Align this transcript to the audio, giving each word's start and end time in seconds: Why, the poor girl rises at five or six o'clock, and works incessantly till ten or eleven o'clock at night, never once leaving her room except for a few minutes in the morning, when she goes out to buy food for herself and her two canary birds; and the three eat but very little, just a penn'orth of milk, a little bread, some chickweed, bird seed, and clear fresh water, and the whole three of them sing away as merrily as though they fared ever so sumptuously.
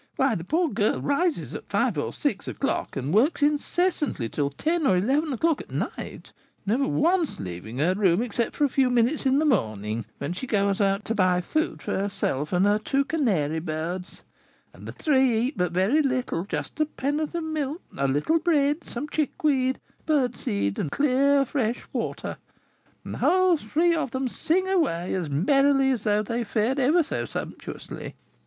Why, 0.15 0.33
the 0.33 0.43
poor 0.43 0.67
girl 0.67 0.99
rises 0.99 1.53
at 1.53 1.69
five 1.69 1.95
or 1.95 2.11
six 2.11 2.47
o'clock, 2.47 2.95
and 2.95 3.13
works 3.13 3.43
incessantly 3.43 4.29
till 4.29 4.49
ten 4.49 4.87
or 4.87 4.97
eleven 4.97 5.31
o'clock 5.31 5.61
at 5.61 5.69
night, 5.69 6.31
never 6.65 6.87
once 6.87 7.39
leaving 7.39 7.77
her 7.77 7.93
room 7.93 8.23
except 8.23 8.55
for 8.55 8.63
a 8.63 8.67
few 8.67 8.89
minutes 8.89 9.27
in 9.27 9.37
the 9.37 9.45
morning, 9.45 10.05
when 10.17 10.33
she 10.33 10.47
goes 10.47 10.81
out 10.81 11.05
to 11.05 11.13
buy 11.13 11.39
food 11.39 11.83
for 11.83 11.93
herself 11.95 12.51
and 12.51 12.65
her 12.65 12.79
two 12.79 13.05
canary 13.05 13.59
birds; 13.59 14.23
and 14.73 14.87
the 14.87 14.91
three 14.91 15.37
eat 15.37 15.53
but 15.55 15.71
very 15.71 16.01
little, 16.01 16.45
just 16.45 16.79
a 16.79 16.87
penn'orth 16.87 17.35
of 17.35 17.43
milk, 17.43 17.79
a 17.95 18.07
little 18.07 18.39
bread, 18.39 18.83
some 18.83 19.07
chickweed, 19.07 19.79
bird 20.07 20.35
seed, 20.35 20.79
and 20.79 20.89
clear 20.91 21.45
fresh 21.45 21.83
water, 21.93 22.37
and 23.05 23.13
the 23.13 23.17
whole 23.19 23.55
three 23.55 23.93
of 23.93 24.09
them 24.09 24.27
sing 24.27 24.67
away 24.67 25.13
as 25.13 25.29
merrily 25.29 25.91
as 25.91 26.05
though 26.05 26.23
they 26.23 26.43
fared 26.43 26.79
ever 26.79 27.03
so 27.03 27.23
sumptuously. 27.23 28.15